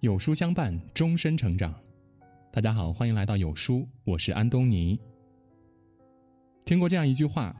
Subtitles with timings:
[0.00, 1.74] 有书相伴，终身成长。
[2.52, 4.98] 大家好，欢迎来到有书，我是安东尼。
[6.66, 7.56] 听过这样一句话：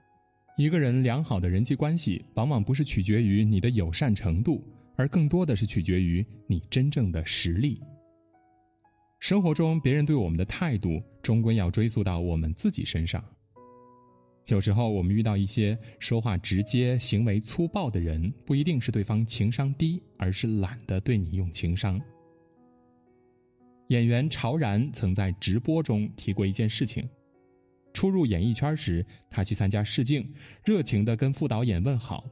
[0.59, 4.62] 一个人良好的人际关系，往往不是取决于你的友善程度，
[4.96, 7.80] 而更多的是取决于你真正的实力。
[9.18, 13.25] 生活中，别人对我们的态度，终归要追溯到我们自己身上。
[14.48, 21.98] 有时候，我们遇到一些说话直接、行为粗暴的人，不一定是对方情商低，而是懒得对你用情商。
[23.89, 27.08] 演员曹然曾在直播中提过一件事情：
[27.93, 30.29] 初入演艺圈时，他去参加试镜，
[30.64, 32.25] 热情地跟副导演问好，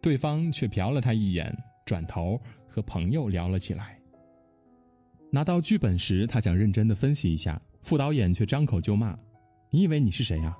[0.00, 1.54] 对方却瞟了他一眼，
[1.84, 4.00] 转头和朋友聊了起来。
[5.30, 9.18] 拿到剧本时，他想认真的分析一下，副导演却张口就骂
[9.70, 10.56] ：“你以为你是谁呀？”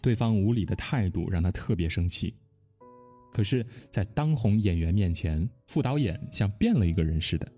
[0.00, 2.34] 对方无理的态度让他特别生气，
[3.32, 7.52] 可是，在当红演员面前，副导演像变了一个人似的。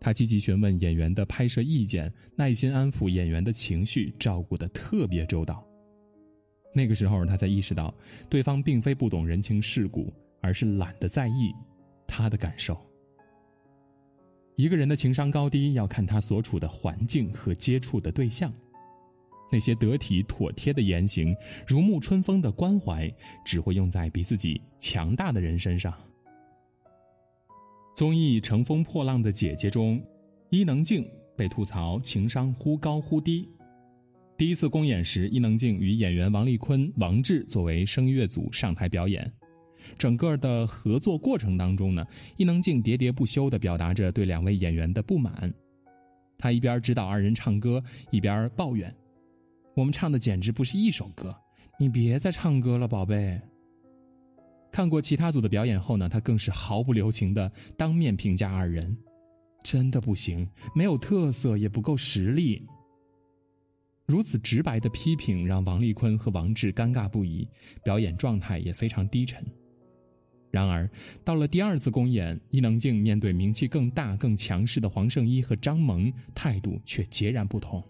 [0.00, 5.62] 他积极询问演员的拍摄意见，耐心安抚演员的情绪，照顾的特别周到。
[6.74, 7.94] 那个时候，他才意识到，
[8.28, 11.52] 对方并非不懂人情世故，而是懒得在意
[12.06, 12.80] 他的感受。
[14.56, 18.52] 一个人的情商高低，要看他所处的环境和接触的对象。
[19.52, 21.34] 那些得体妥帖的言行，
[21.66, 23.12] 如沐春风的关怀，
[23.44, 25.92] 只会用在比自己强大的人身上。
[27.94, 30.02] 综艺《乘风破浪的姐姐》中，
[30.48, 33.46] 伊能静被吐槽情商忽高忽低。
[34.38, 39.30] 第一次公演时，伊能静与演员王丽坤、王志作为声乐组上台表演。
[39.98, 42.06] 整个的合作过程当中呢，
[42.38, 45.52] 伊能静喋喋不休地表达着对两位演员的不满。
[46.38, 48.94] 她一边指导二人唱歌，一边抱怨。
[49.74, 51.36] 我们唱的简直不是一首歌，
[51.78, 53.38] 你别再唱歌了，宝贝。
[54.72, 58.96] 看过其他组的表演后呢，他更是毫不留情的当面评价二人，
[59.64, 62.66] 真的不行，没有特色，也不够实力。
[64.06, 67.48] 如此直白的批评让王丽坤和王志尴尬不已，
[67.84, 69.44] 表演状态也非常低沉。
[70.50, 70.90] 然而，
[71.24, 77.80] 到了第二次公演，伊能静面对名气更大、更强势的黄圣依和张萌，态度却截然不同。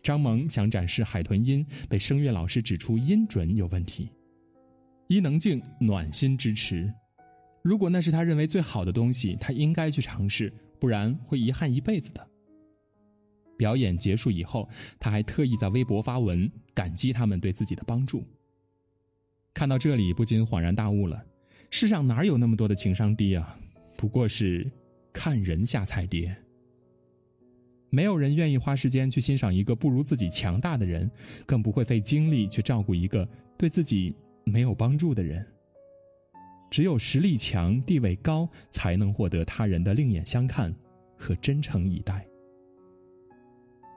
[0.00, 4.08] 张萌想展示海豚音，被声乐老师指出音准有问题。
[5.08, 6.92] 伊能静暖心支持，
[7.62, 12.26] 如果那是他认为最好的东西，他应该去尝试，不然会遗憾一辈子的。
[13.56, 14.68] 表演结束以后，
[15.00, 18.22] 他还特意在微博发文感激他们对自己的帮助。
[19.54, 21.24] 看到这里，不禁恍然大悟了：
[21.70, 23.58] 世上哪有那么多的情商低啊？
[23.96, 24.62] 不过是
[25.10, 26.36] 看人下菜碟。
[27.88, 31.10] 没有人愿意花时间去欣赏一个不如自己强大的人，
[31.46, 33.26] 更不会费精力去照顾一个
[33.56, 34.14] 对自己
[34.48, 35.46] 没有帮助的人。
[36.70, 40.74] 只有实力强、地位高，才能获得他人的另眼相看
[41.16, 42.26] 和真诚以待。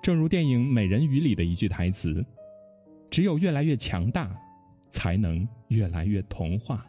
[0.01, 2.25] 正如电影《美人鱼》里的一句台词
[3.09, 4.35] ：“只有越来越强大，
[4.89, 6.85] 才能越来越童话。”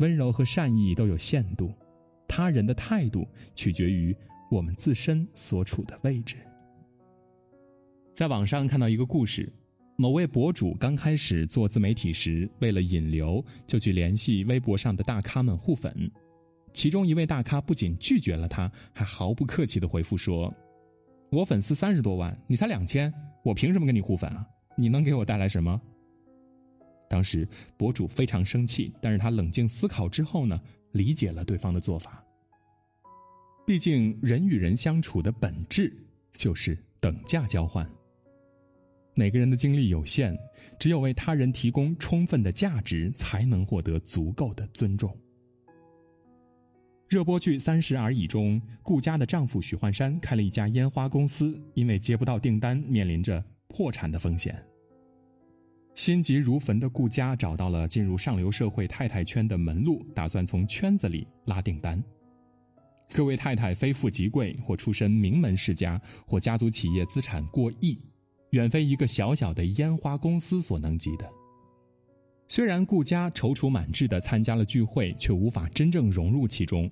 [0.00, 1.72] 温柔和善意都有限度，
[2.28, 4.16] 他人的态度取决于。
[4.50, 6.36] 我们自身所处的位置。
[8.12, 9.52] 在网上看到一个故事，
[9.96, 16.10] 某位博主刚开始做自媒体时，为了引流，就去联系微博上的大咖们互粉。
[16.72, 20.52] 其中一位大咖不仅拒绝了他，还毫不客气的回复说
[21.30, 23.12] ：“我粉丝三十多万，你才两千，
[23.44, 24.44] 我凭什么跟你互粉啊？
[24.76, 25.80] 你能给我带来什么？”
[27.08, 32.20] 当时博主非常生气，但是他冷静思考之后呢，理解了对方的做法。
[33.64, 35.96] 毕竟，人与人相处的本质
[36.32, 37.88] 就是等价交换。
[39.14, 40.36] 每个人的精力有限，
[40.78, 45.16] 只有为他人提供充分的价值，才能获得足够的尊重。
[47.08, 54.60] 热播剧《三十而已》中，顾佳的丈夫许幻山开了一家烟花公司，因为接不到订单，面临着破产的风险。
[55.94, 62.02] 心急如焚的顾佳找到了进入上流社会太太圈的门路，打算从圈子里拉订单。
[63.12, 67.96] 各位太太非富即贵，或出身名门世家，或家族企业资产过亿，
[68.54, 71.28] 远非一个小小的烟花公司所能及的。
[72.46, 76.88] 虽然顾佳踌躇满志地参加了聚会，却无法真正融入其中。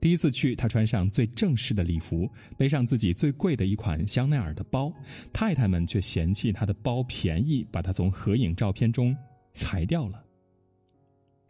[0.00, 4.92] 第一次去，她穿上最正式的礼服，背上自己最贵的一款香奈儿的包，
[5.32, 9.16] 太太们却嫌弃她的包便宜，把她从合影照片中
[9.54, 10.24] 裁掉了。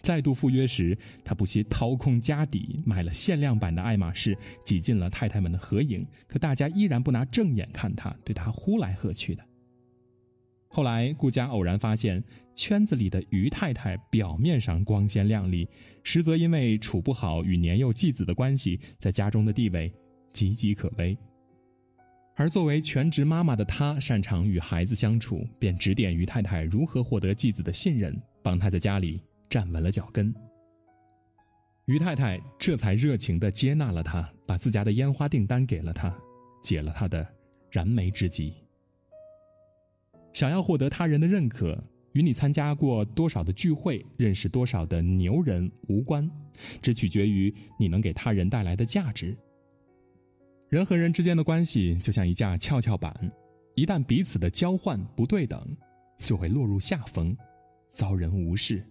[0.00, 6.06] 再度赴约时，他不惜掏空家底买了限量版的爱马仕，挤进了太太们的合影。
[6.26, 9.44] 可大家依然不拿正眼看他，对他呼来喝去的。
[10.68, 12.22] 后来顾家偶然发现，
[12.54, 15.66] 圈子里的于太太表面上光鲜亮丽，
[16.04, 19.92] 实则因为处不好与年幼继子的关系，在家中的地位
[20.32, 21.16] 岌岌可危。
[22.36, 30.34] 而作为全职妈妈的她，擅长与孩子相处，便指点于太太如何获得继子的信任，帮她在家里站稳了脚跟。
[31.86, 36.14] 于太太这才热情地接纳了他，把自家的烟花订单给了他，
[36.62, 37.26] 解了他的
[37.70, 38.54] 燃眉之急。
[40.34, 46.30] 想要获得他人的认可，与你参加过多少的聚会、认识多少的牛人无关，
[46.82, 49.36] 只取决于你能给他人带来的价值。
[50.68, 53.14] 人和人之间的关系就像一架跷跷板，
[53.74, 55.74] 一旦彼此的交换不对等，
[56.18, 57.34] 就会落入下风，
[57.88, 58.84] 遭人无视。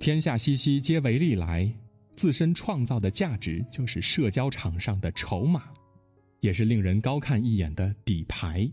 [0.00, 1.70] 天下熙熙，皆为利来，
[2.16, 5.64] 自身创造的价值就是社交场上的筹码，
[6.40, 8.66] 也是令人高看一眼的底牌。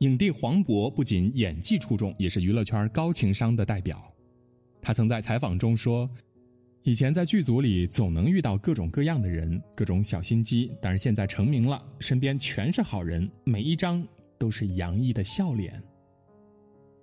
[0.00, 4.04] 影帝黄渤不仅演技出众，也是娱乐圈高情商的代表。
[4.82, 6.08] 他曾在采访中说。
[6.84, 14.06] 以前在剧组里总能遇到各种各样的人，各种小心机，但是现在成名了，身边全是好人，每一张
[14.36, 15.80] 都是洋溢的笑脸。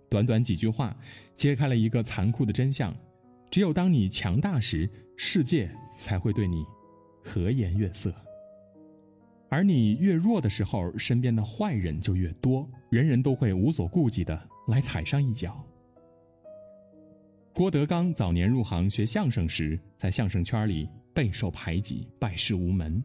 [0.09, 0.95] 短短几句话，
[1.35, 2.93] 揭开了一个残酷的真相：
[3.51, 6.65] 只有当你强大时，世界才会对你
[7.23, 8.11] 和颜悦色；
[9.49, 15.63] 而你越弱的时候，身边的坏人就越多，人人都会无所顾忌的来踩上一脚。
[17.53, 23.03] 郭德纲早年入行学相声时，在相声圈里备受排挤，拜师无门。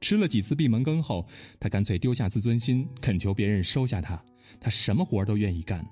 [0.00, 1.26] 吃了几次闭门羹后，
[1.60, 4.20] 他干脆丢下自尊心，恳求别人收下他。
[4.60, 5.84] 他什么活都愿意干，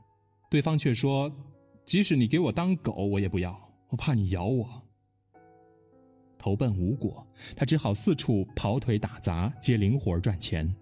[0.48, 1.30] 对方却说
[1.84, 3.58] ：“即使你给我当狗，我也不要，
[3.88, 4.82] 我怕你咬我。”
[6.38, 7.26] 投奔无果，
[7.56, 10.72] 他只好四处跑腿打杂，接零活赚钱。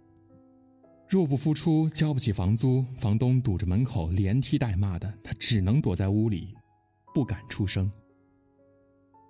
[1.08, 6.54] 入不敷出，交不起房租，房东堵着门口连踢带骂的，他只能躲在屋里。
[7.14, 7.90] 不敢出声。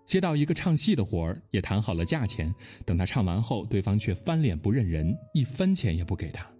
[0.06, 2.52] 接到一个唱戏的活儿，也谈好了价钱。
[2.86, 6.50] 等他唱完后，对方却翻脸不认人，一分钱也不给他。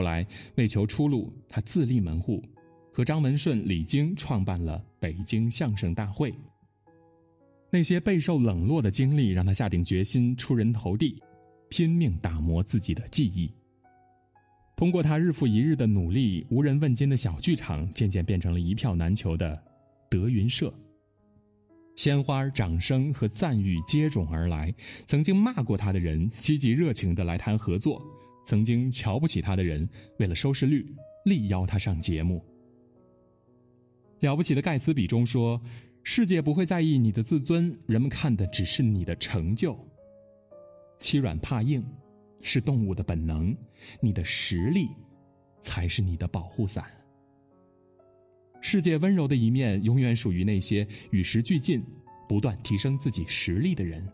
[0.00, 2.42] 后来为求出路，他自立门户，
[2.90, 6.34] 和张文顺、李菁创办了北京相声大会。
[7.70, 11.22] 那些备受冷落的经历，让他下定决心出人头地，
[11.68, 13.52] 拼命打磨自己的技艺。
[14.74, 19.54] 通过他日复一日的努力，无人问津的小剧场渐渐变成了一票难求的。
[20.08, 20.72] 德云社，
[21.94, 24.74] 鲜花、掌声和赞誉接踵而来。
[25.06, 28.00] 曾经骂过他的人，积极热情的来谈合作；
[28.44, 29.88] 曾经瞧不起他的人，
[30.18, 30.94] 为了收视率，
[31.24, 32.44] 力邀他上节目。
[34.20, 35.60] 了不起的盖茨比中说
[36.04, 39.78] ：“世界不会在意你的自尊，人们看的只是你的成就。
[40.98, 41.82] 欺软怕硬，
[42.42, 43.56] 是动物的本能，
[44.00, 44.88] 你的实力，
[45.60, 46.84] 才是你的保护伞。”
[48.60, 51.82] 世界温柔的一面，永远属于那些与时俱进、
[52.28, 54.06] 不断提升自己实力的人。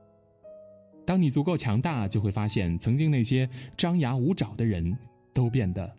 [1.06, 4.94] 当你足够强大，就会发现，曾经那些张牙舞爪的人
[5.32, 5.94] 都变得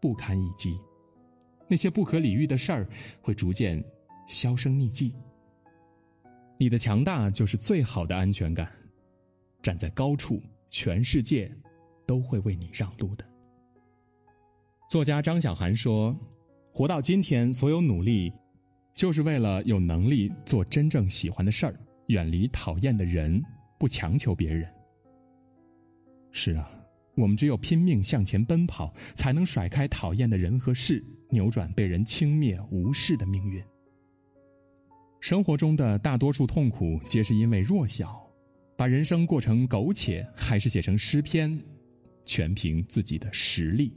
[0.00, 0.78] 不堪一击，
[1.66, 2.86] 那些不可理喻的事儿
[3.20, 3.82] 会逐渐
[4.28, 5.14] 销声匿迹。
[6.58, 8.70] 你的强大就是最好的安全感，
[9.62, 10.40] 站在高处，
[10.70, 11.50] 全世界
[12.06, 13.24] 都会为你让路的。
[14.90, 16.14] 作家张小涵说。
[16.74, 18.32] 活到今天，所有努力，
[18.94, 21.74] 就是为了有能力做真正喜欢的事儿，
[22.06, 23.44] 远离讨厌的人，
[23.82, 24.72] 不强求别人。
[26.30, 26.70] 是啊，
[27.16, 33.60] 我们只有拼命向前奔跑，才能甩开讨厌的人和事，扭转被人轻蔑无视的命运。
[35.18, 38.24] 生活中的大多数痛苦，皆是因为弱小，
[38.76, 41.60] 把人生过成苟且，还是写成诗篇，
[42.24, 43.92] 全凭自己的实力。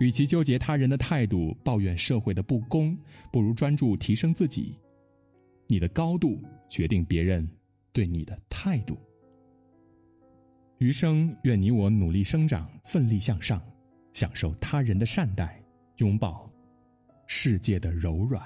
[0.00, 2.98] 与其纠结他人的态度，抱怨社会的不公，
[3.30, 4.74] 不如专注提升自己。
[5.68, 7.48] 你的高度决定别人
[7.94, 8.98] 对你的态度。
[10.78, 13.62] 余生，愿你我努力生长，奋力向上，
[14.12, 15.62] 享受他人的善待，
[15.98, 16.50] 拥抱
[17.26, 18.42] 世界的柔软。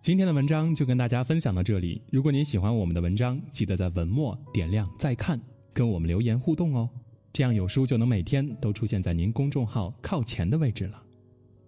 [0.00, 2.00] 今天的文章就跟大家分享到这里。
[2.10, 5.38] 如果您喜欢我们的文章，记得在文末点亮再看，
[5.74, 6.88] 跟我们留言互动哦。
[7.32, 11.02] 这样有书就能每天都出现在您公众号靠前的位置了。